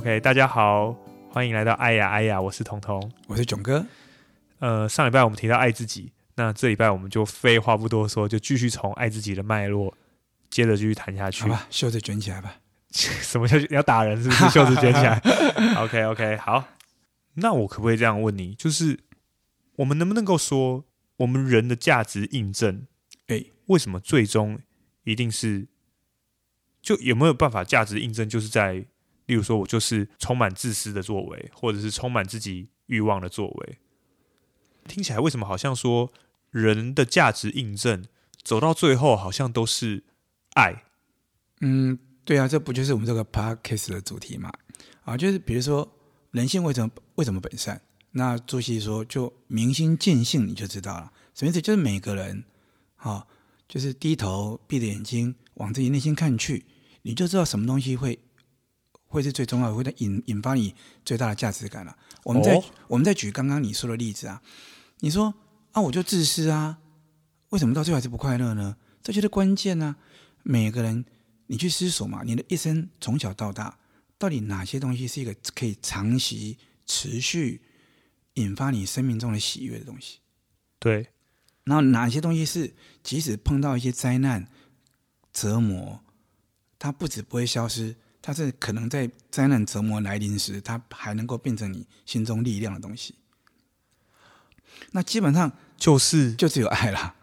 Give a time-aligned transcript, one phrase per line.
[0.00, 0.96] OK，大家好，
[1.28, 3.84] 欢迎来到爱呀爱呀，我是彤彤，我是囧哥。
[4.58, 9.94] 呃，上礼拜我们提到爱自己，那这礼拜我们就废话不多说，就继续从爱自己的脉络
[10.48, 11.42] 接着继续谈下去。
[11.42, 12.56] 好吧，袖子卷起来吧。
[12.90, 14.16] 什么叫你要打人？
[14.16, 15.20] 是不是 袖子卷起来
[15.76, 16.64] ？OK OK，好。
[17.34, 18.54] 那我可不可以这样问你？
[18.54, 19.00] 就是
[19.76, 20.86] 我们能不能够说，
[21.16, 22.86] 我们人的价值印证，
[23.26, 24.60] 哎，为什么最终
[25.04, 25.68] 一定是？
[26.80, 28.86] 就有没有办法价值印证，就是在？
[29.30, 33.78] 例如说，我就是充满自私的作为，或者是充满自己欲望的作为，
[34.88, 36.12] 听起来为什么好像说
[36.50, 38.04] 人的价值印证
[38.42, 40.02] 走到最后好像都是
[40.54, 40.82] 爱？
[41.60, 44.52] 嗯，对啊，这不就是我们这个 podcast 的主题嘛？
[45.04, 45.88] 啊，就是比如说
[46.32, 47.80] 人性为什么为什么本善？
[48.10, 51.12] 那朱熹说，就明心见性，你就知道了。
[51.36, 51.62] 什么意思？
[51.62, 52.42] 就是每个人，
[52.96, 53.24] 啊，
[53.68, 56.66] 就是低头闭着眼睛往自己内心看去，
[57.02, 58.18] 你就知道什么东西会。
[59.10, 60.72] 会是最重要的，会引引发你
[61.04, 61.96] 最大的价值感了。
[62.22, 64.40] 我们在、哦、我们在举刚刚你说的例子啊，
[65.00, 65.34] 你说
[65.72, 66.78] 啊，我就自私啊，
[67.48, 68.76] 为什么到最后还是不快乐呢？
[69.02, 69.96] 这就是关键呢、啊。
[70.44, 71.04] 每个人，
[71.48, 73.78] 你去思索嘛，你的一生从小到大，
[74.16, 77.60] 到底哪些东西是一个可以长期持续
[78.34, 80.20] 引发你生命中的喜悦的东西？
[80.78, 81.08] 对。
[81.64, 82.72] 然后哪些东西是
[83.02, 84.48] 即使碰到一些灾难
[85.32, 86.00] 折磨，
[86.78, 87.96] 它不止不会消失。
[88.22, 93.14] 它是可能在灾难折磨来临时，它还能够变成你心中力量的东西。
[94.92, 97.14] 那基本上就是就只有爱了。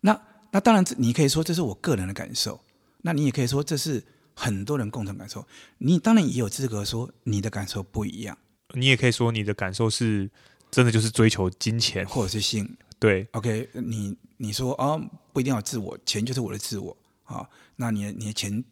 [0.00, 2.60] 那那当然，你可以说这是我个人的感受，
[3.02, 4.02] 那你也可以说这是
[4.34, 5.46] 很多人共同感受。
[5.78, 8.36] 你当然也有资格说你的感受不一样。
[8.74, 10.30] 你也可以说你的感受是
[10.70, 12.76] 真的就是追求金钱或者是性。
[12.98, 15.00] 对，OK，你你说哦，
[15.32, 17.48] 不一定要自我，钱就是我的自我啊。
[17.76, 18.62] 那你的你的钱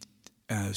[0.48, 0.70] 呃。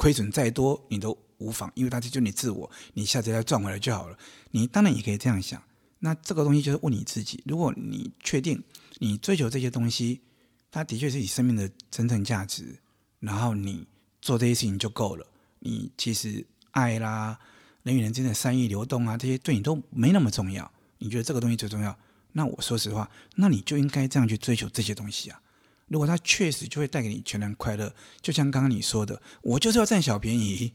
[0.00, 4.16] 亏损再多你都无妨，因为它是就你自我，你下次再赚回来就好了。
[4.50, 5.62] 你当然也可以这样想。
[5.98, 8.64] 那这个东西就是问你自己：如果你确定
[8.98, 10.22] 你追求这些东西，
[10.70, 12.78] 它的确是你生命的真正价值，
[13.18, 13.86] 然后你
[14.22, 15.26] 做这些事情就够了。
[15.58, 17.38] 你其实爱啦、
[17.82, 20.72] 人与人之间的善意流动啊，这些对你都没那么重要。
[20.96, 21.94] 你觉得这个东西最重要？
[22.32, 25.42] 那我说实话，那你就应该这样去追求这些东西啊。
[25.90, 27.92] 如果他确实就会带给你全然快乐，
[28.22, 30.72] 就像刚刚你说的，我就是要占小便宜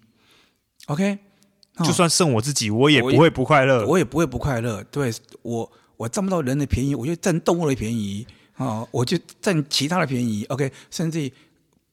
[0.87, 1.17] ，OK，
[1.77, 4.83] 就算剩我自己，我也不会不快乐，我也，不会不快乐。
[4.83, 8.27] 对，我，我占不到人的便宜，我就占动物的便宜
[8.57, 11.31] 啊，我就占其他的便宜，OK，甚至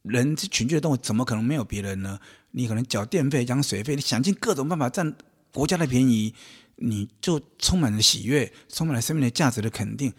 [0.02, 2.18] 人是群居的动物，怎么可能没有别人呢？
[2.50, 5.14] 你可能缴电费、缴水费，你想尽各种办法占
[5.54, 6.34] 国家的便宜，
[6.76, 10.12] 你就充满了喜悦，充满了生命的价值的肯定，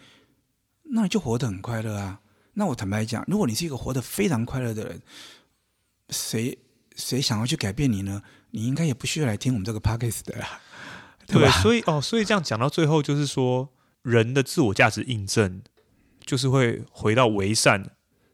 [0.93, 2.21] 那你就活得很快乐啊。
[2.53, 5.01] 那我坦白讲，如果你是一个活得非常快乐的人，
[6.09, 6.57] 谁
[6.95, 8.21] 谁想要去改变你呢？
[8.51, 10.61] 你应该也不需要来听我们这个 podcast 的啦，
[11.25, 11.51] 对吧？
[11.51, 13.69] 对，所以哦，所以这样讲到最后，就是说
[14.03, 15.63] 人的自我价值印证，
[16.23, 17.83] 就是会回到为善，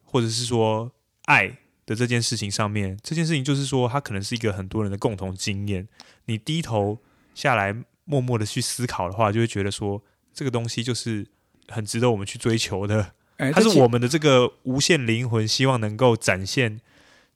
[0.04, 0.92] 或者是说
[1.26, 3.00] 爱的这件事情上面。
[3.02, 5.88] 这件事情就是说，它可能是一个很多人的共同经验。
[6.26, 7.00] 你低头
[7.34, 10.04] 下来，默默的去思考的话，就会觉得说，
[10.34, 11.26] 这个东西就是
[11.70, 13.14] 很值得我们去追求的。
[13.54, 16.82] 它是我们的这个无限灵魂，希望能够展现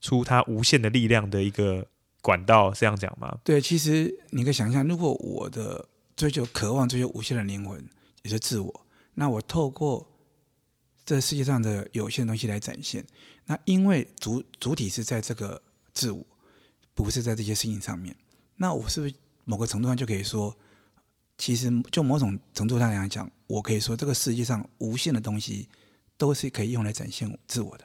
[0.02, 1.86] 出它无限的力量的一个
[2.20, 3.38] 管道，这样讲吗？
[3.42, 7.82] 对，其实你可以想象，如果我的追求、渴望追求无限的灵魂，
[8.22, 10.06] 也是自我，那我透过
[11.06, 13.02] 这世界上的有限的东西来展现。
[13.46, 15.62] 那因为主主体是在这个
[15.94, 16.22] 自我，
[16.92, 18.14] 不是在这些事情上面，
[18.56, 20.54] 那我是不是某个程度上就可以说，
[21.38, 25.66] 其实就某种程度上来讲，我可以说这个世界上无限的东西。
[26.16, 27.84] 都是可以用来展现自我的，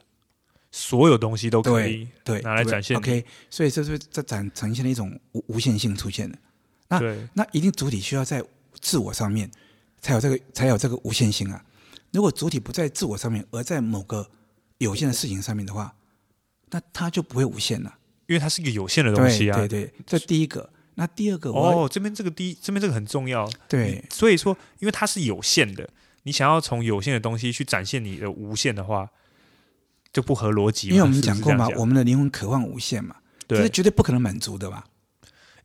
[0.71, 2.95] 所有东西都可以对，对拿来展现。
[2.97, 6.37] OK，所以这是这展呈现了一种无无限性出现的。
[6.87, 8.43] 那对那一定主体需要在
[8.79, 9.49] 自我上面
[10.01, 11.63] 才有这个才有这个无限性啊。
[12.11, 14.29] 如果主体不在自我上面，而在某个
[14.79, 15.95] 有限的事情上面的话，
[16.69, 19.57] 那它就不会无限了，因为它是一个有限的东西啊。
[19.57, 20.69] 对对，对，这第一个。
[20.95, 23.49] 那第二个哦，这边这个第一这边这个很重要。
[23.69, 25.89] 对，所以说，因为它是有限的。
[26.23, 29.09] 你想要从有限的东西去展现你的无限的话，
[30.11, 30.89] 就不合逻辑。
[30.89, 33.15] 因为我们讲过嘛，我们的灵魂渴望无限嘛，
[33.47, 34.85] 这是绝对不可能满足的吧？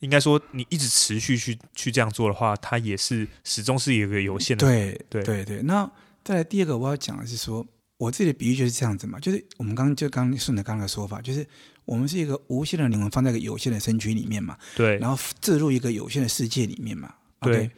[0.00, 4.66] 应该说，你一直持续去去这样做的话，它也是始终是一个有限的。
[4.66, 5.62] 对对对对。
[5.62, 5.90] 那
[6.22, 7.66] 再来第二个，我要讲的是说，
[7.96, 11.46] 我自己的比喻就是这样子嘛，就是我们刚刚就刚顺着刚刚的说法，就是
[11.84, 17.70] 我们是一个无限的灵魂放在一个有限的身躯里面嘛，对，然后置入一个有限的世界里面嘛，对，okay?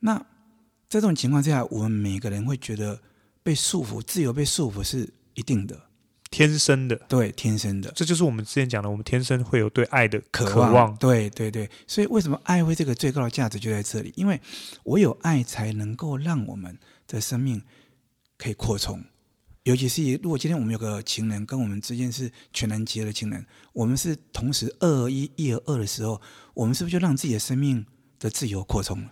[0.00, 0.26] 那。
[0.92, 3.00] 在这种情况之下，我们每个人会觉得
[3.42, 5.74] 被束缚，自由被束缚是一定的。
[6.30, 10.68] 天生的，对，天生的，这就是我们之前讲的，我们天生会有对爱的渴望。
[10.68, 14.12] 渴望对对对，所以为什么爱会这个最高的价值就在这里？
[14.16, 14.38] 因为
[14.82, 17.62] 我有爱才能够让我们的生命
[18.36, 19.02] 可以扩充。
[19.62, 26.20] 尤其是如果今天我们有个情人跟我们之间是全然结合的情人，我们是同时二合一、一而二的时候，
[26.52, 27.86] 我们是不是就让自己的生命
[28.18, 29.10] 的自由扩充了？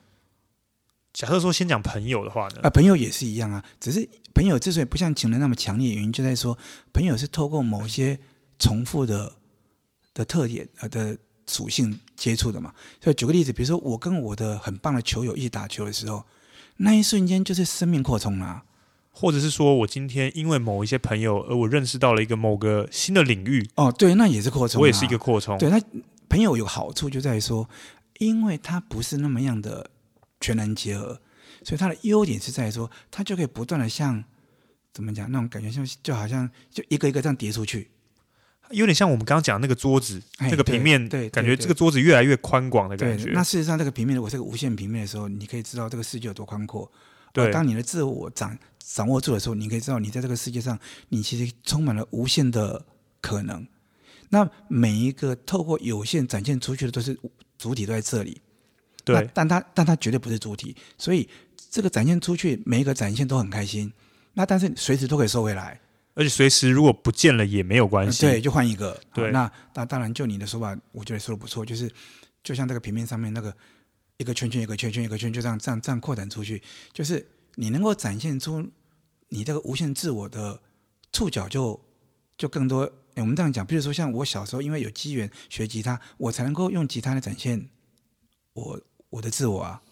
[1.13, 2.61] 假设说先讲朋友的话呢？
[2.63, 6.57] 啊，朋友也是一样啊，只是朋友之所以不像情人那么强烈，原因就在说
[6.93, 8.19] 朋友是透过某些
[8.61, 9.33] 重复的
[10.15, 11.19] 的特点呃的
[11.49, 12.73] 属性接触的嘛。
[13.03, 16.25] 所以举个例子，比如说我跟我的很棒的球友一起打球的时候，
[16.77, 18.65] 那一瞬间就是生命扩充了啊。
[19.11, 24.81] 或者是说我今天因为某一些朋友而我认识到了一个某个新的领域哦，对，那也是扩充啊。
[24.81, 25.59] 我也是一个扩充。
[25.59, 25.83] 对，那
[26.29, 27.69] 朋友有好处就在于说，
[28.19, 29.91] 因为他不是那么样的。
[30.41, 31.21] 全能结合，
[31.63, 34.25] 所以它的优点是在于说，它就可以不断的像
[34.93, 37.91] 怎么讲那种感觉，像就好像就一个一个这样叠出去，
[38.71, 43.31] 有点像我们刚刚讲那个桌子，那、哎、个平面，对，对感觉这个桌子越来越宽广的感觉。
[43.33, 46.91] 那事实上，这个平面如果是个无限平面的时候，你可以知道这个世界有多宽阔。
[47.33, 50.79] 对，当你的自我掌掌握住的时候，你可以知道你在这个世界上，
[51.11, 52.85] 你其实充满了无限的
[53.21, 53.67] 可能。
[54.31, 57.19] 那每一个透过有限展现出去的，都是
[57.59, 58.41] 主体都在这里。
[59.05, 61.29] 对，但他但他绝对不是主体，所以
[61.71, 63.93] 这个展现出去，每一个展现都很开心。
[64.35, 65.81] 那但是随时都可以收回来，
[66.15, 68.99] 而且随时如果不见了也没有关系，对，就换一个。
[69.13, 71.91] 对，那那当然就你的说法，我觉得说的不错，就是
[72.45, 73.55] 就像这个平面上面那个
[74.19, 76.63] 一个圈圈一个圈圈一个圈，就这样这样这样扩展出去，
[76.93, 77.27] 就是
[77.57, 78.65] 你能够展现出
[79.31, 80.61] 你这个无限自我的
[81.13, 81.81] 触角就
[82.39, 82.85] 就更多。
[83.15, 87.69] 哎，我们这样讲，比如说像我小时候，因为有机缘学吉他，我才能够用吉他来展现
[88.53, 88.81] 我。
[89.11, 89.83] 我的自我啊，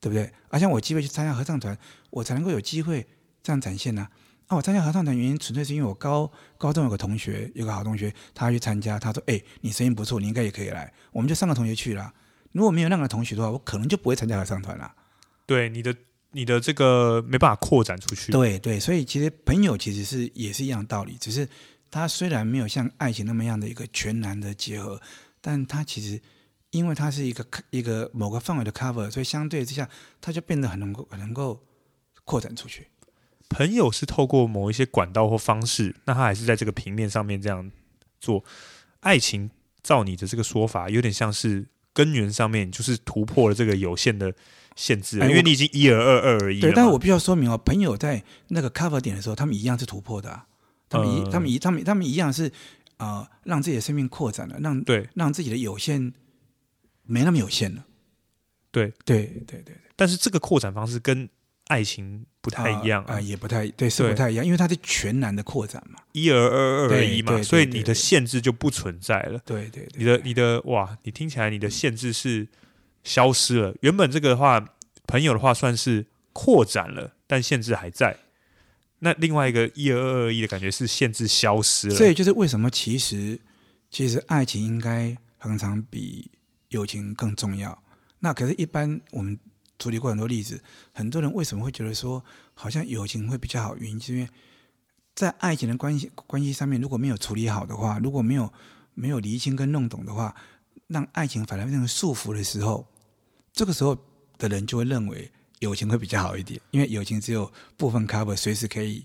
[0.00, 0.32] 对不对？
[0.48, 1.76] 而且我有机会去参加合唱团，
[2.10, 3.06] 我才能够有机会
[3.42, 4.10] 这样展现呢、啊。
[4.46, 12.12] 啊，我参加合唱团原因纯粹是因为我高高中有个同学，有个好同学，他去参加，他说：“哎，你声音不错，你应该也可以来。”我们就三个同学去了。
[12.52, 14.92] 如果没有那个同学的话，我可能就不会参加合唱团了。
[15.46, 15.94] 对，你的
[16.32, 18.32] 你的这个没办法扩展出去。
[18.32, 21.48] 对对，所以其实朋友其实是也是一样道理，只是
[21.90, 25.00] 他虽然没有像爱情那么样的一个全然的结合，
[25.40, 26.20] 但他其实。
[26.70, 29.88] 因为它是一个一个某个范围的 cover，所以相对之下，
[30.20, 31.60] 它就变得很能够很能够
[32.24, 32.88] 扩展出去。
[33.48, 37.68] 朋友是透过某一些管道或方式，那他还是在这个平面上面这样
[38.20, 38.44] 做。
[39.00, 39.50] 爱情，
[39.82, 44.32] 照你的这个说法，有点像是根源上面就是突破了这个有限的
[44.76, 46.60] 限制，因为你已经一而二，二而一。
[46.60, 50.46] 对，但是我必须要说明哦，朋友在那个 cover 点的时候，他们一样是突破的，啊，
[50.88, 52.46] 他们一、呃、他们一他们他们一样是
[52.98, 56.12] 啊、呃，让自己的生命扩展了，让对让自己的有限。
[57.10, 57.84] 没那么有限了，
[58.70, 61.28] 对对对对，但是这个扩展方式跟
[61.66, 69.40] 爱情不太一样啊，也不太对，是不太一样，因为它是全然的扩展嘛，一而二，二而一嘛，所以你的限制就不存在了。
[69.44, 72.46] 对对，你的你的哇，你听起来你的限制是
[73.02, 73.74] 消失了。
[73.80, 74.64] 原本这个的话，
[75.06, 78.16] 朋友的话算是扩展了，但限制还在。
[79.00, 81.94] 那另外一个一而二，二一的感觉是限制消失了。
[81.96, 83.38] 所以就是为什么其实
[83.90, 86.30] 其实爱情应该常常比。
[86.70, 87.80] 友情更重要。
[88.18, 89.38] 那可是，一般我们
[89.78, 90.62] 处理过很多例子，
[90.92, 92.22] 很多人为什么会觉得说，
[92.54, 93.76] 好像友情会比较好？
[93.76, 94.28] 原因是因为
[95.14, 98.52] 在爱情的关系关系上面，如果没有处理好的话，如果没有
[98.94, 100.34] 没有厘清跟弄懂的话，
[100.88, 102.86] 让爱情反而变成束缚的时候，
[103.52, 103.96] 这个时候
[104.36, 109.04] 的人就会认为友情会比较好一点，因为友情只有部分 cover，随时可以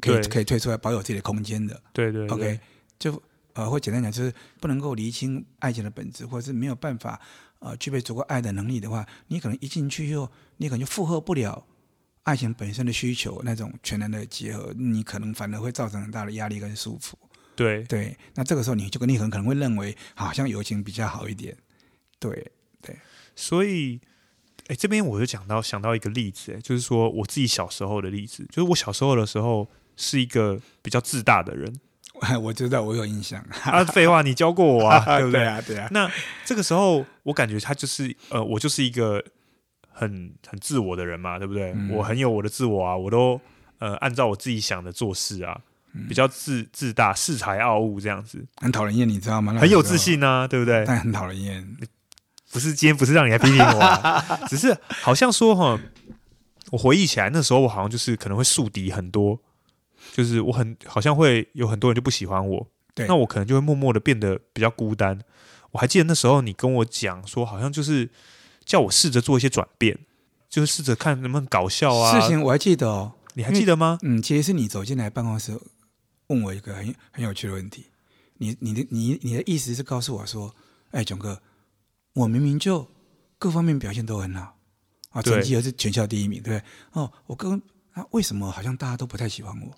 [0.00, 1.80] 可以可以退出来，保有自己的空间的。
[1.92, 2.60] 对对，对，OK，
[2.98, 3.22] 就。
[3.58, 7.20] 呃，或简单讲，就是不能够厘清爱情的本质，或者是没有办法
[7.58, 11.66] 呃具备足够爱的能力的话，你可能一进去以后，你可能就负荷不了
[12.22, 17.14] 爱情本身的需求，那种全然的结合，你可能反而会造成很大的压力跟束缚。
[17.56, 21.56] 对对，那这个时候你就跟你很可能会认为，好像友情比较好一点。
[22.20, 22.96] 对对，
[23.34, 24.00] 所以，
[24.68, 31.80] 哎，这边我就讲到想到一个例子，哎，就是说我自己小时候的例子，就是我小时候的时候是一个比较自大的人。
[32.42, 33.44] 我知道，我有印象。
[33.64, 35.40] 啊，废话，你教过我啊， 对不对？
[35.40, 35.88] 对啊，对啊。
[35.90, 36.10] 那
[36.44, 39.22] 这个时候，我感觉他就是呃，我就是一个
[39.90, 41.72] 很很自我的人嘛，对不对？
[41.72, 43.40] 嗯、我很有我的自我啊，我都
[43.78, 45.60] 呃按照我自己想的做事啊，
[45.94, 49.54] 嗯、比较自自大、恃才傲物这样子，很讨人厌，你知道吗？
[49.60, 50.84] 很有自信啊，对不对？
[50.86, 51.76] 但很讨人厌。
[52.50, 55.78] 不是今天不是让你来批评我、啊， 只是好像说哈，
[56.70, 59.38] 我回忆起来那时候，我好像就是可能会树敌很多。
[60.12, 65.20] 就是我很好像会有很多人就不喜欢我，对，那我可能就会默默的变得比较孤单。
[65.70, 68.08] 我还记得那时候你跟我讲说，好像就是
[68.64, 69.98] 叫我试着做一些转变，
[70.48, 72.20] 就是试着看能不能搞笑啊。
[72.20, 73.98] 事情我还记得哦，你还记得吗？
[74.02, 75.58] 嗯，其实是你走进来办公室，
[76.28, 77.86] 问我一个很很有趣的问题，
[78.38, 80.54] 你你的你你的意思是告诉我说，
[80.90, 81.40] 哎，囧哥，
[82.14, 82.88] 我明明就
[83.38, 84.56] 各方面表现都很好
[85.10, 87.02] 啊，成绩又是全校第一名，对不对？
[87.02, 87.60] 哦，我跟
[87.92, 89.74] 啊，为什么好像大家都不太喜欢我？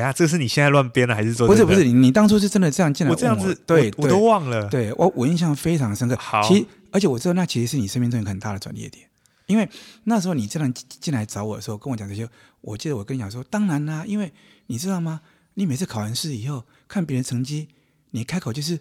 [0.00, 1.84] 等下，这是你现在乱编的，还是说不是不是？
[1.84, 3.14] 你你当初是真的这样进来我？
[3.14, 4.66] 我这样子，对，我，我都忘了。
[4.70, 6.16] 对我我印象非常深刻。
[6.16, 9.06] 好，其实而且我知道那其实是你生命中一个很大的转捩点，
[9.46, 9.68] 因为
[10.04, 12.26] 那时候你这样进来找我的时候，跟我讲这些，
[12.62, 14.32] 我记得我跟你讲说，当然啦，因为
[14.68, 15.20] 你知道吗？
[15.54, 17.68] 你每次考完试以后看别人成绩，
[18.12, 18.80] 你开口就是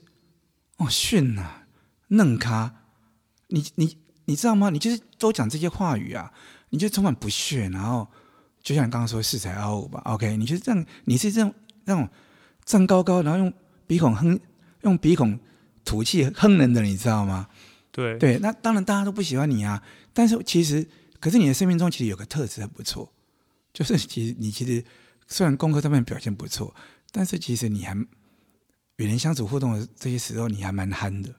[0.77, 1.63] 哦逊呐，
[2.07, 2.75] 嫩咖，
[3.47, 4.69] 你你你知道吗？
[4.69, 6.31] 你就是都讲这些话语啊，
[6.69, 8.07] 你就充满不屑，然后。
[8.61, 10.35] 就像你刚刚说恃才傲物吧，OK？
[10.37, 11.53] 你就是这样，你是这种
[11.85, 12.07] 那种
[12.65, 13.53] 站高高，然后用
[13.87, 14.39] 鼻孔哼，
[14.81, 15.39] 用鼻孔
[15.85, 17.47] 吐气哼人的，你知道吗？
[17.91, 19.81] 对对，那当然大家都不喜欢你啊。
[20.13, 20.85] 但是其实，
[21.19, 23.11] 可是你的生命中其实有个特质很不错，
[23.73, 24.83] 就是其实你其实
[25.27, 26.75] 虽然功课上面表现不错，
[27.11, 27.95] 但是其实你还
[28.97, 31.29] 与人相处互动的这些时候，你还蛮憨的。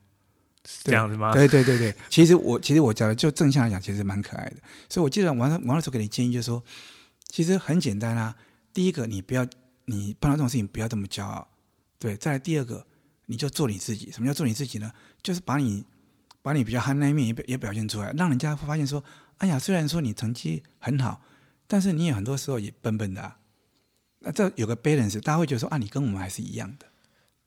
[0.66, 1.32] 是这样子吗？
[1.32, 4.56] 对对对对，其实我其实我讲的就正向来讲，其实蛮可爱的。
[4.88, 6.62] 所以我记得我那我那时候给你建议就是说。
[7.30, 8.36] 其实很简单啊，
[8.74, 9.46] 第一个你不要，
[9.84, 11.48] 你碰到这种事情不要这么骄傲，
[11.98, 12.16] 对。
[12.16, 12.84] 再来第二个，
[13.26, 14.10] 你就做你自己。
[14.10, 14.92] 什么叫做你自己呢？
[15.22, 15.84] 就是把你
[16.42, 19.02] 把你比较憨那一面也表也表现出来，让人家会发现说，
[19.38, 21.22] 哎呀，虽然说你成绩很好，
[21.66, 23.38] 但是你也很多时候也笨笨的啊。
[24.20, 26.86] 那这有个 balance，大家会觉得说啊，你跟我们还是一样的。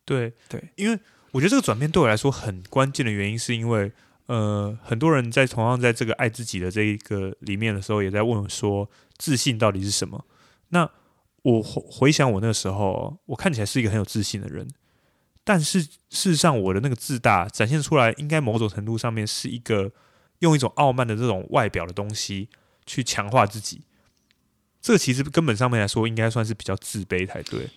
[0.06, 1.00] 对对，因为
[1.32, 3.92] 我觉得这个转变对我来说很关键的原因，是因为
[4.26, 8.90] 呃，很多人在同样在这个爱自己的这一个里面的时候，也在问我说。
[9.16, 10.26] 自信到底是什么？
[10.70, 10.90] 那
[11.44, 14.68] 我回想我那个时候，我看起来是一个很有自信的人，
[15.44, 19.92] 但是事实上我的那个自大展现出来，应该某种程度上面是一个
[20.40, 22.50] 用一种傲慢的这种外表的东西
[22.86, 23.84] 去强化自己。
[24.82, 27.70] 这个其实根本上面来说，应该算是比较自卑才对。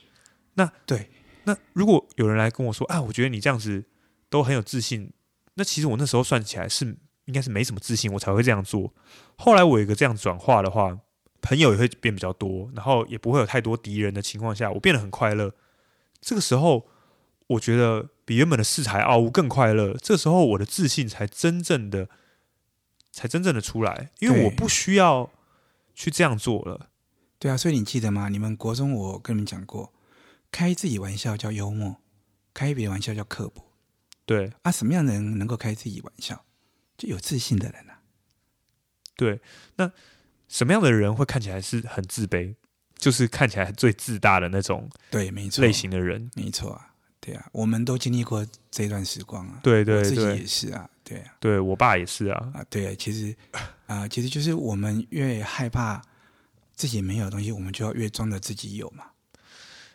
[0.54, 1.10] 那对，
[1.44, 3.84] 那如果有人来跟我说啊，我觉得你这样子
[4.30, 5.12] 都很有自信，
[5.56, 6.96] 那其实我那时候算起来是
[7.26, 8.94] 应该是没什么自信，我才会这样做。
[9.36, 10.98] 后来我有一个这样转化的话。
[11.42, 15.54] 朋友也会变比较多，然后也不会有太多敌人的情况下，我变得很快乐。
[16.20, 16.88] 这个时候，
[17.46, 19.94] 我觉得比原本的恃才傲物更快乐。
[20.02, 22.08] 这时候，我的自信才真正的，
[23.12, 25.30] 才真正的出来，因为我不需要
[25.94, 26.88] 去这样做了。
[27.38, 28.28] 对啊，所以你记得吗？
[28.28, 29.92] 你们国中我跟你们讲过，
[30.50, 31.98] 开自己玩笑叫幽默，
[32.52, 33.65] 开别人玩笑叫刻薄。
[34.26, 36.44] 对啊，什么样的人能够开自己玩笑？
[36.98, 38.00] 就有自信的人啊。
[39.16, 39.40] 对，
[39.76, 39.90] 那。
[40.48, 42.54] 什么样的人会看起来是很自卑？
[42.96, 56.00] 就是看起来最自大的那种，对，没错，类型的人，没错啊，对啊，我们都经历过这段时光啊，对对对，自己也是啊，对啊，对我爸也是啊，啊，对啊，其实啊、呃，其实就是我们越害怕
[56.76, 59.06] 自己没有东西，我们就要越装着自己有嘛。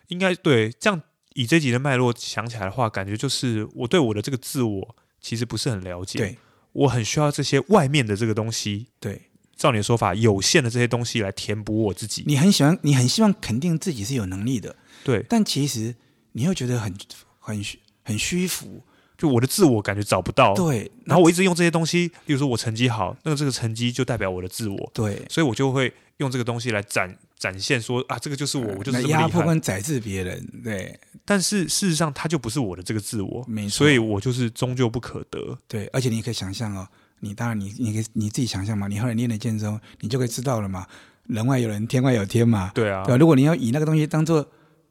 [0.07, 1.01] 应该对，这样
[1.33, 6.38] 以这集的脉络想起来的话，感觉就是我对我的这个自我其实不是很了解，对，
[6.73, 9.21] 我很需要这些外面的这个东西，对。
[9.57, 12.23] 照你的说法，有限的这些东西来填补我自己。
[12.25, 15.23] 你很喜欢，你很希望肯定自己是有能力的，对。
[15.29, 15.93] 但其实
[16.31, 16.91] 你又觉得很
[17.38, 17.63] 很
[18.03, 18.81] 很虚浮，
[19.15, 20.55] 就我的自我感觉找不到。
[20.55, 20.91] 对。
[21.05, 24.91] 然后我一直用这些东西，例如说我成绩好，那个这个成绩就代表我的自我。
[24.95, 25.21] 对。
[25.29, 29.01] 所以我就会用这个东西来展展现说啊，这个就是我，我就是。
[29.07, 31.00] 压迫跟宰制别人，对。
[31.25, 33.69] 但是事实上，他就不是我的这个自我，没错。
[33.79, 35.57] 所以我就是终究不可得。
[35.67, 36.88] 对，而且你可以想象哦。
[37.21, 40.86] 你当然你，你你可以你自己想象嘛，你后来练了剑之后，你就可以知道了嘛，
[41.27, 42.71] 人外有人，天外有天嘛。
[42.75, 43.03] 对啊。
[43.05, 44.48] 对，如果你要以那个东西当做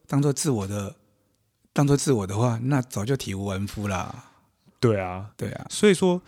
[0.09, 0.97] 当做自我的，
[1.73, 4.25] 当做自我的话，那早就体无完肤啦。
[4.81, 5.67] 对啊，对啊。
[5.71, 6.21] 所以说，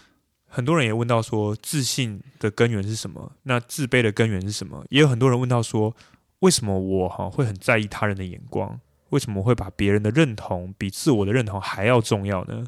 [0.47, 3.33] 很多人也问到说，自信的根源是什么？
[3.45, 4.85] 那自卑的根源是什么？
[4.91, 5.95] 也有很多人问到说，
[6.43, 8.79] 为什么我哈会很在意他人的眼光？
[9.11, 12.67] 为什么会把别人的认同比自我的认同还要重要呢？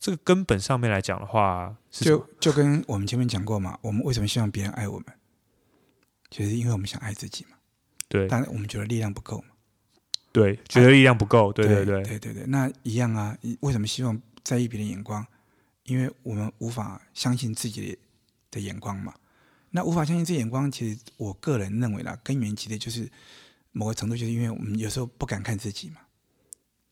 [0.00, 5.06] 这个根本上面来讲的话，就就跟我们前面讲过嘛，我们为什么希望别人爱我们？
[6.28, 7.56] 其实因为我们想爱自己嘛。
[8.08, 8.26] 对。
[8.28, 9.54] 但我们觉得力量不够嘛。
[10.32, 11.52] 对，觉得力量不够。
[11.52, 12.44] 对对对对对对。
[12.46, 15.24] 那一样啊，为什么希望在意别人眼光？
[15.84, 17.96] 因为我们无法相信自己
[18.50, 19.14] 的眼光嘛。
[19.76, 23.10] 那无法相信这眼光，其实我个人认为啦，根源其实就是
[23.72, 25.96] 某个程度，就是因为我们有时候不敢看自己嘛。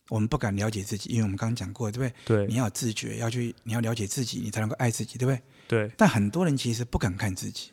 [0.08, 2.38] 我们不敢了解自己，因为我们刚刚讲过，对不对？
[2.44, 5.40] 对，你要有自觉，要去，你要了解自己，你才能够爱自己，对不对？
[5.68, 5.94] 对。
[5.96, 7.70] 但很多人其实不敢看自己，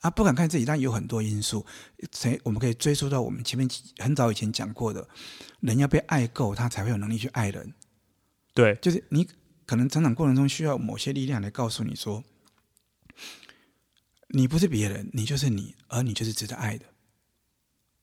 [0.00, 1.64] 啊，不敢看自己，但有很多因素，
[2.10, 5.06] 谁我们可以追溯到我们前面很早以前讲过的，
[5.60, 7.74] 人要被爱够，他才会有能力去爱人。
[8.54, 9.28] 对，就是你
[9.66, 12.24] 可能成长过程中需要某些力量来告诉你说，
[14.32, 16.84] 你不是别人，你就是你，而你就是值得爱的。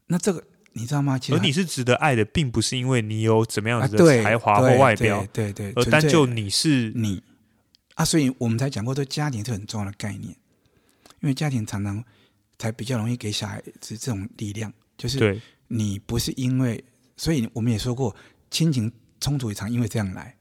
[0.07, 0.43] 那这个
[0.73, 1.19] 你知道吗？
[1.19, 7.21] 其实而你是值得爱的，并不是因为你有怎么样子的才华或外表，啊、对对，对，对，而单就你是你
[7.95, 10.35] 啊，所以我们才讲过，这家庭是很重要的概念，
[11.21, 12.03] 因为家庭常常
[12.57, 16.83] 才比较容易给小孩子这种力量，就是你不是因为，
[17.17, 18.15] 所以我们也说过，
[18.49, 20.35] 亲情冲突也常因为这样来。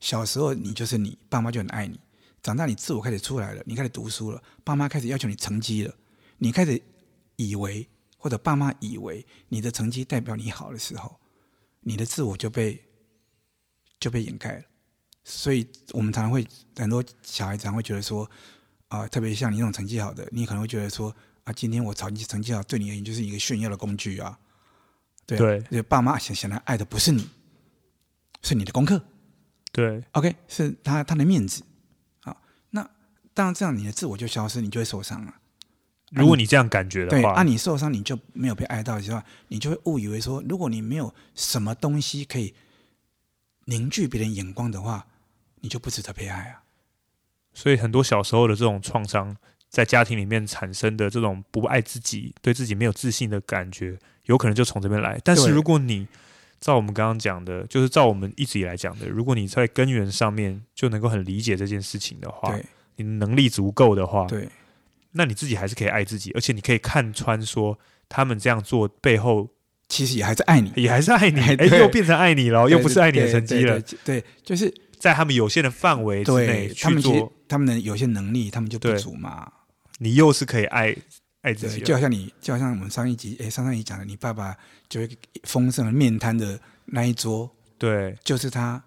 [0.00, 1.96] 小时候你就是你，爸妈就很爱你；
[2.44, 5.92] 长大你自我开始出来了，你开始读书了，爸妈开始要求你成绩了，
[6.38, 6.80] 你开始
[7.34, 7.88] 以为。
[8.16, 11.14] 或者爸妈以为你的成绩代表你好的时候，
[11.80, 12.82] 你的自我就被
[14.00, 14.64] 就被掩盖了。
[15.24, 18.24] 所以我们常常会很多小孩子常常会觉得说，
[18.88, 24.38] 啊、呃，特别像你这种成绩好的，你可能会觉得说，啊，今天我成绩成绩好，对你而言就是一个炫耀的工具啊。
[25.26, 27.28] 对，对，爸妈显显然爱的不是你，
[28.40, 29.04] 是你的功课。
[29.70, 31.62] 对，OK，是他他的面子。
[33.34, 35.34] 当然这样你的自我就消失，你就会受伤了。
[36.12, 42.54] 如果你这样感觉的话，对，啊，你受伤，你就没有被爱到的时候，你就会误以为说，如果你没有什么东西可以
[43.64, 45.06] 凝聚别人眼光的话，
[45.60, 46.62] 你就不值得被爱啊。
[47.52, 49.36] 所以很多小时候的这种创伤，
[49.68, 55.20] 在家庭里面产生的这种不爱自己、对自己没有自信的感觉，有可能就从这边来。
[55.24, 56.06] 但是如果你
[56.60, 62.64] 照我们刚刚讲的，就是照我们一直以来讲的，如果你在根源上面就能够很理解这件事情的话，对，
[62.96, 64.48] 你能力足够的话，对。
[65.12, 69.48] 那你自己还是可以爱自己，而且你可以看穿说他们这样做背后
[69.88, 73.80] 其实也还是爱你，也还是爱你， 哎，又变成爱你了，又不是爱你的成绩了。
[74.04, 79.52] 对，就是在他们有限的范围之内去做，他们的有限能力，他们就不足嘛。
[79.98, 80.96] 你又是可以爱
[81.42, 84.56] 爱自己，就好像你，就好像我们上一集，哎，上上一集讲的，你爸爸
[84.88, 85.08] 就会
[85.44, 87.48] 丰盛的面瘫的那一桌，
[87.78, 88.82] 对，就是他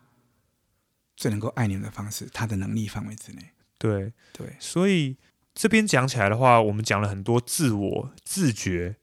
[1.15, 3.41] 最能够爱你们的方式，他的能力范围之内。
[3.77, 5.17] 对对，所以。
[5.60, 8.98] 这边讲起来的话，我们讲了很多自我、自觉、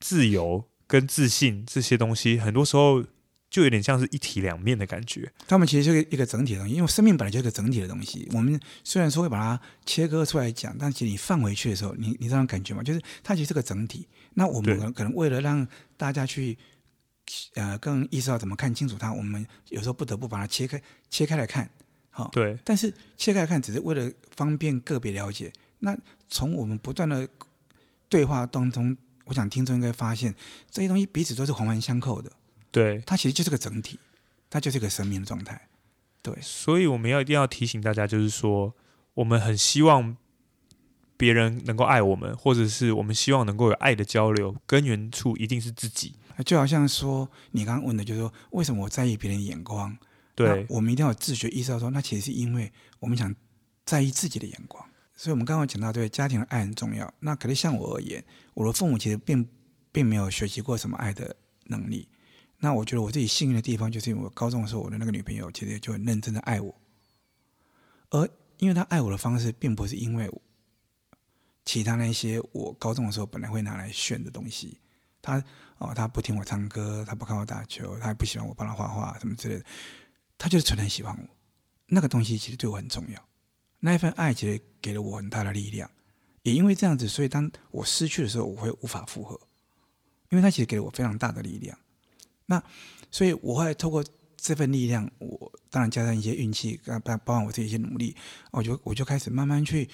[0.00, 3.04] 自由跟自信这些东西，很多时候
[3.50, 5.30] 就有点像是一体两面的感觉。
[5.46, 8.26] 他们其实就是一个整体的东西，因为生命本来就是一个整体的东西。
[8.32, 14.08] 我们虽然说会把它切割出来讲，但其实你放回去的时候，你你这种感觉嘛，就是它其实是个整体。
[14.32, 16.56] 那我们可能为了让大家去
[17.52, 21.68] 呃更意识到怎么看清楚它，我们有时候不得不把它切开切开来看。
[22.12, 22.56] 好，对。
[22.62, 25.52] 但是切开来看，只是为了方便个别了解。
[25.80, 25.98] 那
[26.28, 27.28] 从我们不断的
[28.08, 30.32] 对话当中，我想听众应该发现
[30.70, 32.30] 这些东西彼此都是环环相扣的。
[32.70, 33.98] 对，它其实就是个整体，
[34.48, 35.68] 它就是一个生命的状态。
[36.22, 38.72] 对，所以我们要一定要提醒大家，就是说，
[39.14, 40.16] 我们很希望
[41.16, 46.14] 别人能够爱我们，或者是我们希望能够有爱的交流，根源处一定是自己。
[46.44, 49.96] 就好像说你刚刚问的，就是说为什么我在意别人眼光？
[50.34, 53.34] 对，我们一定要有自觉意识到说，那其实是因为我们想
[53.84, 54.84] 在意自己的眼光。
[55.14, 57.12] 所以，我们刚刚讲到，对家庭的爱很重要。
[57.20, 59.46] 那可是像我而言，我的父母其实并
[59.92, 62.08] 并没有学习过什么爱的能力。
[62.58, 66.74] 那我觉得我自己幸运的地方，就是因为我高中的时候，我的那个女朋友其实就很认真的爱我。
[68.10, 70.30] 而因为她爱我的方式，并不是因为
[71.64, 74.80] 其他那些我高中的时候本来会拿来炫的东西。
[75.20, 75.44] 她
[75.78, 79.64] 哦，她不听我唱歌，她不看我打球，她也不喜欢我帮她画画什么之类的。
[80.42, 81.36] 他就是纯然喜欢我。
[81.86, 83.28] 那个东西其实对我很重要。
[83.78, 85.88] 那一份爱其实给了我很大的力量，
[86.42, 89.40] 也因为这样子，所以当我失去的时候，我会无法复合，
[90.30, 91.78] 因为他其实给了我非常大的力量。
[92.46, 92.60] 那
[93.12, 94.04] 所以我会透过
[94.36, 98.16] 这份力量，我当然加上一些运气，包包括我自己一些努力，
[98.50, 99.88] 我就我就开始慢慢去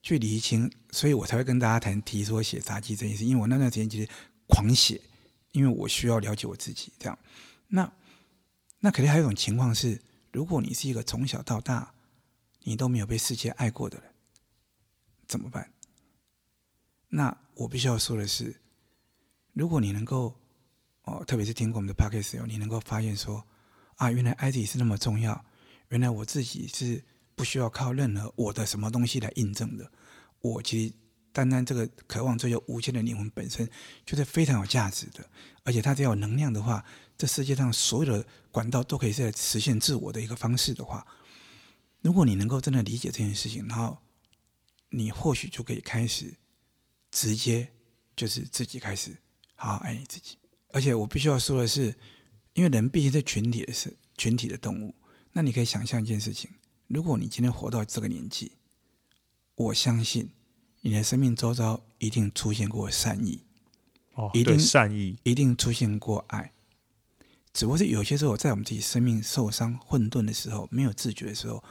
[0.00, 4.08] 去厘清，所以我才会跟大家谈提说写杂记这件事，因为我那段时间其实
[4.46, 5.00] 狂写，
[5.50, 6.92] 因为我需要了解我自己。
[7.00, 7.18] 这样，
[7.66, 7.92] 那
[8.82, 11.94] 那肯定还有一种情况是，如果你是一个从小到大。
[12.64, 14.08] 你都没有被世界爱过的人，
[15.26, 15.72] 怎么办？
[17.08, 18.60] 那我必须要说的是，
[19.52, 20.38] 如果你能够
[21.02, 23.44] 哦，特别是听过我们的 podcast 时候，你能够发现说
[23.96, 25.44] 啊，原来爱自己是那么重要，
[25.88, 27.02] 原来我自己是
[27.34, 29.90] 不需要靠任何我的什么东西来印证的。
[30.40, 30.94] 我其实
[31.32, 33.68] 单单这个渴望追求无限的灵魂本身
[34.06, 35.28] 就是非常有价值的，
[35.64, 36.84] 而且它只要有能量的话，
[37.22, 41.06] 这世界上所有的管道都可以在实现自我的一个方式的话。
[42.00, 43.96] 如果你能够真的理解这件事情，然后
[44.88, 46.34] 你或许就可以开始
[47.12, 47.68] 直接
[48.16, 49.16] 就是自己开始
[49.54, 50.36] 好好爱你自己。
[50.70, 51.94] 而且我必须要说的是，
[52.54, 54.92] 因为人毕竟是群体的是群体的动物，
[55.30, 56.50] 那你可以想象一件事情：
[56.88, 58.50] 如果你今天活到这个年纪，
[59.54, 60.28] 我相信
[60.80, 63.44] 你的生命周遭一定出现过善意，
[64.14, 66.50] 哦，一定善意，一定出现过爱。
[67.52, 71.62] 只不过是有些时候，在我们自己生命受伤、混沌的时候，没有自觉的时候。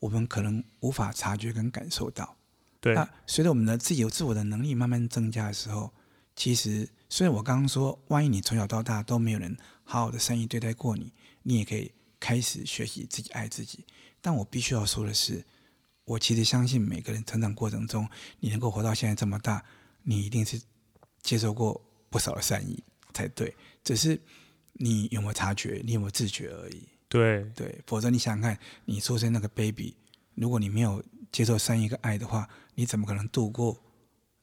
[0.00, 2.34] 我们可能无法察觉跟感受到，
[2.80, 2.94] 对。
[2.94, 5.92] 那随着我们的自己有自我的能力慢慢增加的时候，
[6.34, 13.84] 其实虽然我刚刚说，万一你从小到大都没有人好好的善意对待过你，你也可以开始学习自己爱自己。
[14.22, 15.44] 但我必须要说的是，
[16.06, 19.62] 我其实相信每个人成长过程中，你能够活到现在这么大，
[20.02, 20.58] 你一定是
[21.22, 23.54] 接受过不少的善意才对。
[23.84, 24.18] 只是
[24.82, 26.82] 你有没有察觉，你有没有自觉而已。
[27.06, 29.94] 对对，否则你想想看，你出生那个 baby，
[30.36, 33.78] 如果你没有接受三一个爱的话，你怎么可能度过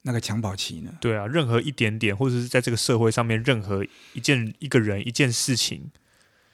[0.04, 0.96] 那个襁褓期呢？
[1.02, 5.90] 对啊，任何一点点，或者是在这个社会上面，任何一件一个人一件事情，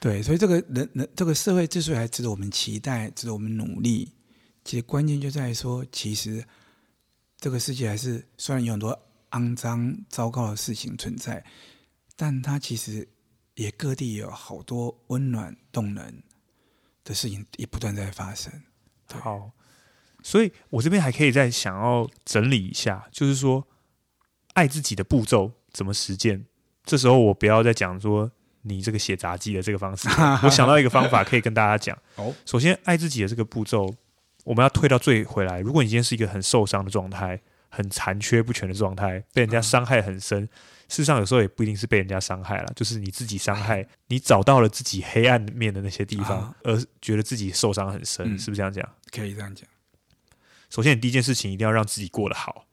[0.00, 4.10] 对，所以这个人人这个社会之所以还值得我们期待，值得我们努力，
[4.64, 6.42] 其实关键就在于说，其实
[7.38, 8.98] 这个世界还是虽然有很多
[9.32, 11.44] 肮脏糟糕的事情存在，
[12.16, 13.06] 但它其实。
[13.54, 16.22] 也各地有好多温暖动人
[17.04, 18.52] 的事情也不断在发生。
[19.12, 19.50] 好，
[20.22, 23.66] 所以我这边还可以再想要整理一下，就是说
[24.54, 26.46] 爱自己的步骤怎么实践。
[26.84, 28.30] 这时候我不要再讲说
[28.62, 30.08] 你这个写杂记的这个方式，
[30.42, 31.96] 我想到一个方法可以跟大家讲。
[32.16, 33.94] 哦，首先爱自己的这个步骤，
[34.44, 35.60] 我们要退到最回来。
[35.60, 40.48] 如果你今天是一个很受伤的状态，很残缺不全的状态，被人家伤害很深。
[40.94, 48.88] 事实上，有时候也不一定是被人家伤害了，就是你自己伤害，你找到了自己黑暗面的那些地方，啊、而觉得自己受伤很深，嗯、是不是这样讲？
[49.10, 49.68] 可以这样讲。
[50.70, 52.64] 首先，你第一件事情一定要让自己过得好，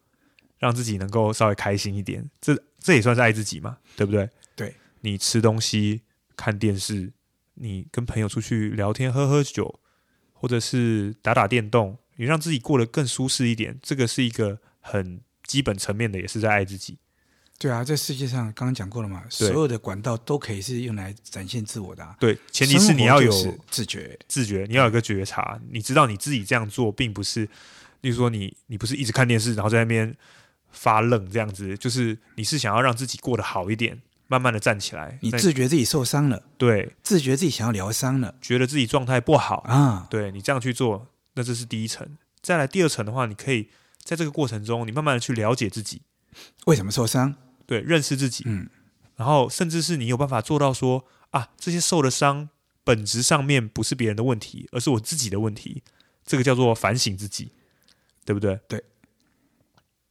[0.60, 4.30] 让自己能够稍微开心一点，这这也算是爱自己嘛，对不对？
[4.54, 4.72] 对。
[5.00, 6.02] 你吃东西、
[6.36, 7.12] 看电视，
[7.54, 9.80] 你跟朋友出去聊天、喝喝酒，
[10.32, 16.98] 或者是打打电动，你让自己过得更舒适一点，这个是一个很基本层面的，也是在爱自己。
[17.62, 22.16] 对啊，在世界上刚刚讲过了嘛，所有的管道都可以是用来展现自我的啊。
[22.18, 23.30] 对，前提是你要有
[23.70, 27.48] 自觉，自觉，你要有个觉察，你知道你自己这样做并不是，
[28.00, 30.12] 例如说你你不是一直看电视，然后在那边
[30.72, 35.16] 发愣这样子，就是你是想要让自己过得好一点，慢慢的站起来。
[35.22, 42.18] 你自觉自己受伤了，对，自觉自己想要疗伤了，觉得自己状态不好啊，对，你这样去做，那这是第一层。
[42.40, 43.68] 再来第二层的话，你可以
[44.02, 46.02] 在这个过程中，你慢慢的去了解自己
[46.64, 47.36] 为什么受伤。
[47.66, 48.68] 对，认识自己，嗯，
[49.16, 52.48] 然后甚至是你有办法做到说啊，这些受的伤
[52.84, 55.82] 本质上面不是别人的问题，而是我自己的问题，
[56.24, 57.52] 这个叫做反省自己，
[58.24, 58.58] 对不对？
[58.68, 58.82] 对。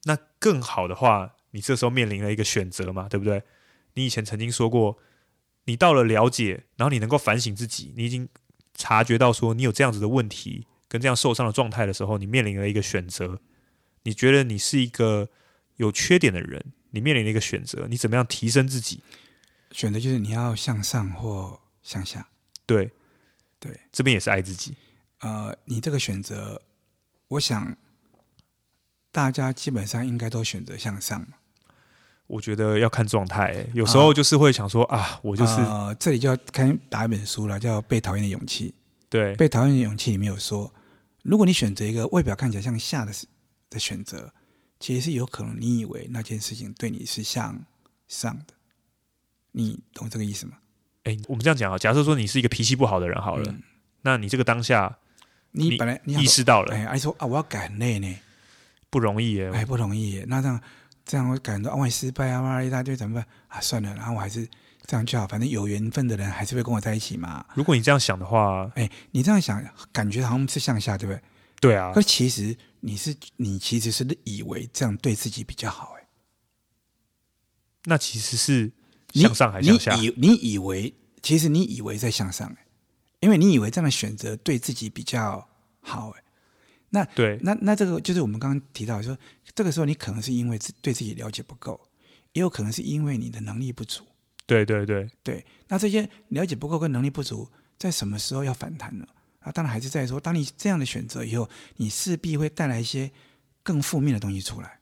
[0.05, 3.43] 那更好的话，你这时候面临了一个选择嘛，对不对？
[3.93, 4.97] 你以前曾经说过，
[5.65, 8.27] 你到了了解，然后你能够反省自己，你已经
[8.73, 13.39] 察觉到说你有这样子的问题跟这样受伤的状态的时候，你面临了一个选择，
[14.03, 15.29] 你觉得你是一个
[15.75, 16.71] 有缺点的人。
[16.91, 19.01] 你面临的一个选择，你怎么样提升自己？
[19.71, 22.27] 选择就是你要向上或向下。
[22.65, 22.91] 对，
[23.59, 24.75] 对，这边也是爱自己。
[25.21, 26.61] 呃，你这个选择，
[27.29, 27.75] 我想
[29.11, 31.25] 大家基本上应该都选择向上。
[32.27, 35.53] 我觉得要看状态，有时候就是会想说、呃、啊，我就是……
[35.61, 38.69] 呃，这里就要看打一本书了，叫《被讨厌的勇气》。
[39.09, 40.73] 对，《被讨厌的勇气》里面有说，
[41.23, 43.13] 如果你选择一个外表看起来向下的
[43.69, 44.33] 的选择。
[44.81, 47.63] 其实是有可能，你以为那件事情对你是向
[48.07, 48.53] 上的，
[49.51, 50.57] 你懂这个意思吗？
[51.03, 53.61] 哎，我们这样讲啊，假设说你是一个脾气不好的人好了，嗯、
[54.01, 54.97] 那你这个当下，
[55.51, 58.19] 你本来你意识到了，哎，还说啊，我要改很累呢，
[58.89, 60.25] 不容易耶，哎，不容易耶。
[60.27, 60.61] 那这样
[61.05, 63.61] 这样我改很多，万一失败啊，哇一大堆怎么办啊？
[63.61, 64.47] 算了，然后我还是
[64.85, 67.45] 这样就好，反正有缘分的人还是会跟我在一起嘛。
[67.53, 71.21] 如果你这样想的话，哎，你这样想，感觉好像是向下，对不对？
[71.61, 76.07] 对啊，可其实你是你其实是以为这样对自己比较好哎，
[77.85, 78.69] 那其实是
[79.13, 79.95] 向上还是向下？
[79.95, 82.65] 你以你以为其实你以为在向上哎，
[83.19, 85.47] 因为你以为这样的选择对自己比较
[85.79, 86.23] 好哎，
[86.89, 89.17] 那对，那那这个就是我们刚刚提到说，
[89.53, 91.79] 这个时候你可能是因为对自己了解不够，
[92.33, 94.03] 也有可能是因为你的能力不足。
[94.47, 97.47] 对对对对，那这些了解不够跟能力不足，
[97.77, 99.05] 在什么时候要反弹呢？
[99.41, 103.11] 啊，当然还是在说，当你这样的选择以后，你势必会带来一些
[103.61, 104.79] 更负面的东西出来，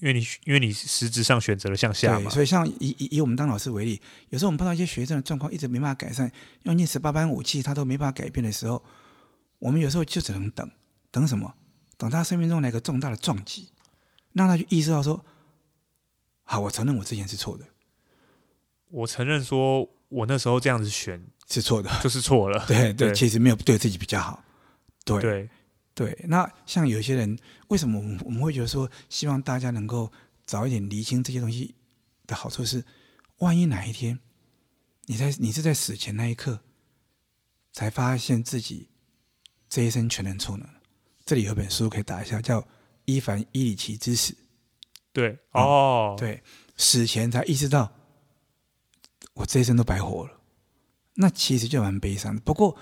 [0.00, 2.28] 因为你因为你实质上选择了向下嘛。
[2.28, 6.30] 对，所以像以以以我们当老师为例，有时候我们碰到一些学生的状况一直没办法改善，
[6.64, 8.84] 用念十八般武器他都没办法改变的时候，
[9.58, 10.70] 我们有时候就只能等，
[11.10, 11.54] 等什么？
[11.96, 13.68] 等他生命中来个重大的撞击，
[14.32, 15.24] 让他去意识到说，
[16.42, 17.64] 好，我承认我之前是错的，
[18.90, 21.24] 我承认说我那时候这样子选。
[21.46, 22.64] 是错的，就是错了。
[22.66, 24.42] 对对，其实没有对自己比较好。
[25.04, 25.50] 对对
[25.94, 27.38] 对，那像有些人，
[27.68, 30.10] 为什么我们我们会觉得说，希望大家能够
[30.46, 31.74] 早一点厘清这些东西
[32.26, 32.82] 的好处是，
[33.40, 34.18] 万一哪一天
[35.04, 36.60] 你在你是在死前那一刻
[37.74, 38.88] 才发现自己
[39.68, 40.66] 这一生全能错呢？
[41.26, 42.66] 这里有本书可以打一下，叫
[43.04, 44.34] 伊凡·伊里奇之死。
[45.12, 46.42] 对哦，对，
[46.78, 47.92] 死前才意识到，
[49.34, 50.32] 我这一生都白活了，
[51.14, 52.40] 那其实就蛮悲伤的。
[52.44, 52.76] 不过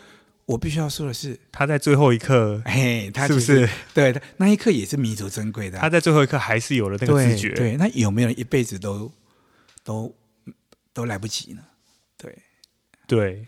[0.44, 3.68] 我必须要说的是，他在最后一刻， 嘿，他是不是？
[3.94, 5.78] 对，那一刻也是弥足珍贵的。
[5.78, 7.48] 他在最后一刻还是有了那个自觉。
[7.50, 9.10] 对，对，那有没有人一辈子都
[9.82, 10.14] 都
[10.92, 11.62] 都来不及呢？
[12.18, 12.38] 对，
[13.06, 13.46] 对，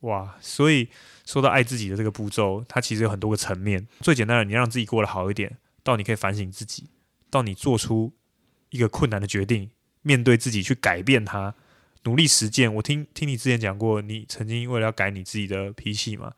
[0.00, 0.36] 哇！
[0.40, 0.88] 所以
[1.24, 3.88] 说到爱自己的这个步骤，它其实有很多个层面。
[4.00, 6.90] 最简单的，你让自己过得好一点，到你可以反省自己，
[7.28, 8.12] 到你做出
[8.70, 9.70] 一个困难的决定，
[10.02, 11.54] 面对自己去改变它。
[12.06, 12.72] 努力实践。
[12.76, 16.32] 我听听你之前讲过，你曾经为了要改你自己的脾气嘛？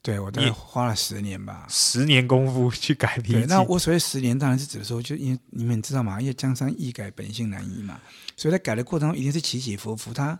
[0.00, 3.44] 对，我大概花了十年吧，十年功夫去改脾气。
[3.48, 8.00] 那我所谓十年，当然是指的说，就因为你们知道嘛，因为江山易改，本性难移嘛，
[8.36, 10.38] 所以在改的过程中一定是起起伏伏，它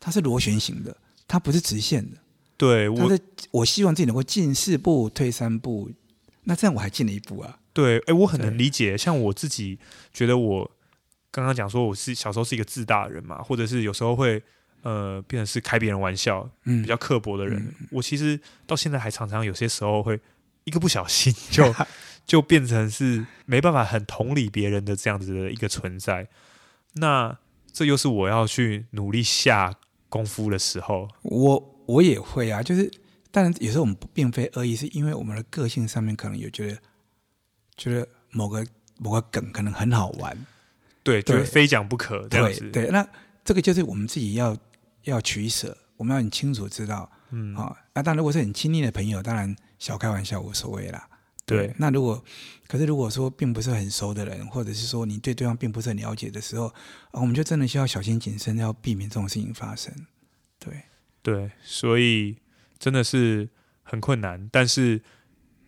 [0.00, 0.96] 它是螺旋形的，
[1.28, 2.16] 它不是直线的。
[2.56, 3.18] 对，我
[3.52, 5.90] 我希望自己能够进四步退三步，
[6.44, 7.60] 那这样我还进了一步啊。
[7.72, 9.78] 对，哎，我很能理解，像我自己
[10.12, 10.70] 觉得我。
[11.30, 14.42] 刚刚讲说我是小时候是一个自大的人嘛，或者是有时候会
[14.82, 17.62] 呃变成是开别人玩笑，嗯，比较刻薄的人。
[17.62, 20.18] 嗯、我其实到现在还常常有些时候会
[20.64, 21.74] 一个不小心 就
[22.26, 26.28] 就变成是没办法很同理别人的这样子的一个存在。
[26.94, 27.38] 那
[27.72, 29.74] 这又是我要去努力下
[30.08, 31.08] 功夫的时候。
[31.22, 32.90] 我我也会啊，就是
[33.30, 36.78] 当然有时候我们并非恶意，是因为我们的个性上面可能有觉得
[37.76, 38.66] 觉得某个
[38.98, 40.36] 某个梗可能很好玩。
[41.08, 42.60] 对，就是非讲不可这样子。
[42.70, 43.06] 对，对，那
[43.44, 44.56] 这个就是我们自己要
[45.04, 47.10] 要取舍，我们要很清楚知道。
[47.30, 51.08] 嗯，啊、哦，那当然，如果是很亲密的朋友，当然小开玩笑无所谓啦。
[51.46, 52.22] 对，对，那如果
[52.66, 56.70] 可是如果说并不是很熟的人，或者是说你对对方并不是很了解的时候，
[57.12, 59.92] 我们就真的需要小心谨慎，要避免这种事情发生。
[60.58, 60.82] 对，
[61.22, 62.36] 对，所以
[62.78, 63.48] 真的是
[63.82, 65.00] 很困难，但是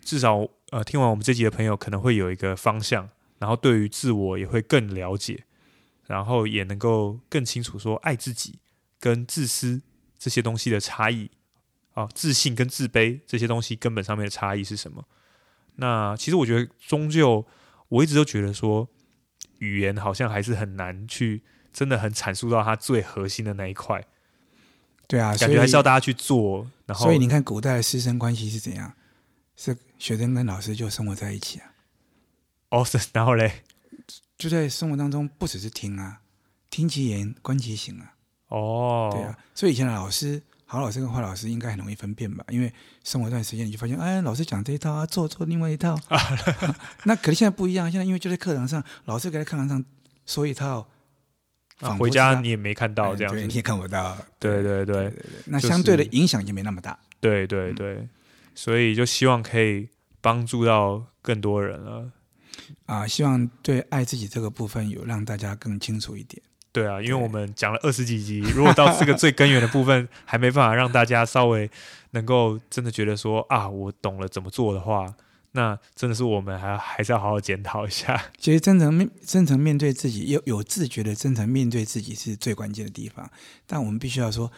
[0.02, 3.08] 至少呃，听完我们这集的朋友可能会有一个方向。
[3.40, 5.44] 然后对于自我也会更了解，
[6.06, 8.60] 然后也能够更清楚说爱自己
[9.00, 9.82] 跟自私
[10.18, 11.30] 这些东西的差异
[11.94, 15.04] 啊，自信跟自卑这些东西根本上面的差异是什么？
[15.76, 17.46] 那其实我觉得，终究
[17.88, 18.86] 我一直都觉得说，
[19.60, 24.04] 语言好像还是很难去真的很阐述到它最核心的那一块。
[25.08, 26.70] 对啊，感觉还是要大家去做。
[26.84, 28.92] 然后，所以你看，古代的师生关系是怎样？
[29.56, 31.69] 是学生跟老师就生活在一起啊。
[32.70, 33.62] 哦，是，然后嘞，
[34.38, 36.20] 就在生活当中，不只是听啊，
[36.70, 38.14] 听其言，观其行啊。
[38.48, 42.44] 哦，对啊，所以以前的老师，好老师跟坏老师应该很容易分辨吧？
[42.48, 42.72] 因为
[43.04, 45.94] 生活一段时间，你就发现，哎，老师讲这一套啊，做做另外一套。
[46.08, 46.18] 啊
[47.04, 49.84] 那可能现在不一样，现在因为就在课堂上，老师给在课堂上
[50.26, 50.88] 说一套，
[51.80, 54.16] 啊，回家你也没看到这样子，对，你也看不到。
[54.38, 56.98] 对对对，对对对，那相对的影响就没那么大。
[57.20, 58.08] 对对对，
[58.54, 59.88] 所以就希望可以
[60.20, 62.12] 帮助到更多人了。
[62.86, 66.42] 啊，希望对爱自己这个部分有让大家更清楚一点。
[66.72, 71.68] 对啊，因为我们讲了二十几集， 如果到这个最根源的部分还没办法让大家稍微
[72.12, 75.12] 能够真的觉得说啊，我懂了怎么做的话，
[75.50, 78.30] 那真的是我们还还是要好好检讨一下。
[78.38, 83.28] 其实真诚面真诚面对自己，有有自觉的真诚面对自己是最关键的地方。
[83.66, 84.52] 但我们必须要说，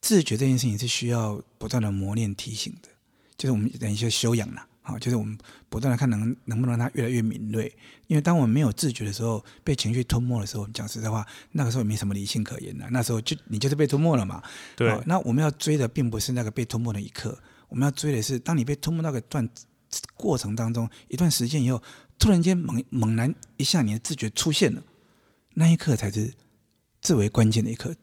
[0.00, 2.88] 自觉这件事情是需要不断的磨练提醒的，
[3.36, 4.66] 就是我们等一些修养了。
[4.90, 7.72] 好，就是我们不断的看能能不能让它越来越敏锐，
[8.08, 14.42] 因为当我们没有自觉的时候，被情绪吞没的时候，讲实在话，那个时候也没什么理性可言的，那时候就你就是被吞没了嘛。
[14.76, 15.00] 对。
[15.06, 19.48] 那我们要追的并不是那个被吞没的一刻，我们要追的是当你被吞没那个段
[20.14, 21.82] 过程当中一段时间以后，
[22.18, 24.82] 突然间猛猛然一下你的自觉出现了，
[25.54, 26.32] 那一刻才是
[27.00, 27.94] 最为关键的一刻，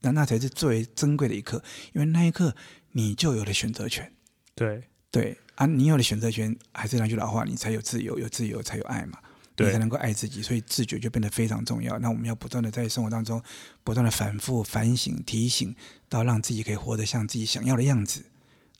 [0.00, 2.54] 那那才是最为珍贵的一刻，因为那一刻
[2.92, 4.12] 你就有了选择权。
[4.54, 4.84] 对。
[5.14, 9.20] 对啊，你有了选择权，还是那句老话，你才有自由，有自由才有爱嘛，
[9.54, 11.96] 对，你才能够爱自己，所以自觉就变得非常重要。
[12.00, 13.40] 那我们要不断的在生活当中，
[13.84, 15.72] 不断的反复反省、提醒，
[16.08, 18.24] 到让自己可以活得像自己想要的样子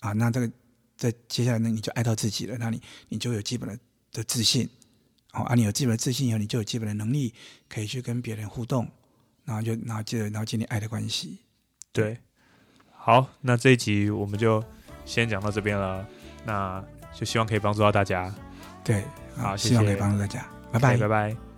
[0.01, 0.11] 啊。
[0.14, 0.51] 那这个
[0.97, 3.79] 在接下来呢，你就爱到自己了，那你你就有基本的
[4.11, 4.68] 的自信，
[5.31, 7.33] 好啊，你有基本的自信以后，你就有基本的能力
[7.68, 8.90] 可以去跟别人互动，
[9.44, 11.38] 然后就然后接着然后建立爱的关系。
[11.92, 12.18] 对，
[12.90, 14.64] 好，那这一集我们就
[15.05, 16.05] 先讲到这边了。
[16.44, 18.33] 那就希望可以帮助到大家，
[18.83, 19.02] 对，
[19.37, 21.53] 好，希望可以帮助大家，拜拜，拜拜。